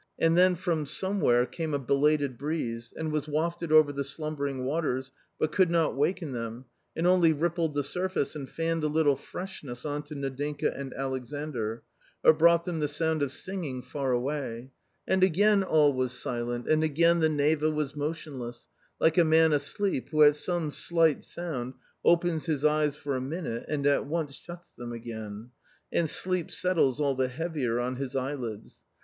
And 0.17 0.35
then 0.35 0.55
from 0.55 0.87
somewhere 0.87 1.45
came 1.45 1.75
a 1.75 1.77
belated 1.77 2.35
breeze, 2.35 2.91
and 2.97 3.11
was 3.11 3.27
wafted 3.27 3.71
over 3.71 3.93
the 3.93 4.03
slumbering 4.03 4.65
waters 4.65 5.11
but 5.37 5.51
could 5.51 5.69
not 5.69 5.95
waken 5.95 6.31
them, 6.31 6.65
and 6.95 7.05
only 7.05 7.31
rippled 7.33 7.75
the 7.75 7.83
surface 7.83 8.35
and 8.35 8.49
fanned 8.49 8.83
a 8.83 8.87
little 8.87 9.15
freshness 9.15 9.85
on 9.85 10.01
to 10.05 10.15
Nadinka 10.15 10.75
and 10.75 10.91
Alexandr, 10.95 11.83
or 12.23 12.33
brought 12.33 12.65
them 12.65 12.79
the 12.79 12.87
sound 12.87 13.21
of 13.21 13.31
sing 13.31 13.63
ing 13.63 13.83
far 13.83 14.11
away— 14.11 14.71
and 15.07 15.23
again 15.23 15.61
all 15.61 15.93
was 15.93 16.13
silent, 16.13 16.67
and 16.67 16.83
again 16.83 17.19
the 17.19 17.29
Neva 17.29 17.69
was 17.69 17.95
motionless, 17.95 18.65
like 18.99 19.19
a 19.19 19.23
man 19.23 19.53
asleep 19.53 20.09
who 20.09 20.23
at 20.23 20.35
some 20.35 20.71
slight 20.71 21.23
sound 21.23 21.75
opens 22.03 22.47
his 22.47 22.65
eyes 22.65 22.95
for 22.95 23.15
a 23.15 23.21
minute 23.21 23.65
and 23.67 23.85
at 23.85 24.07
once 24.07 24.33
shuts 24.33 24.71
them 24.75 24.93
again; 24.93 25.51
and 25.93 26.09
sleep 26.09 26.49
settles 26.49 26.99
all 26.99 27.13
the 27.13 27.27
heavier 27.27 27.79
on 27.79 27.97
his 27.97 28.15
eyelids. 28.15 28.79